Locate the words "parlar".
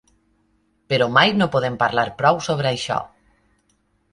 1.83-2.07